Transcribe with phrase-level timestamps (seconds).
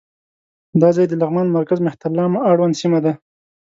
[0.81, 3.13] دا ځای د لغمان مرکز مهترلام اړوند سیمه ده.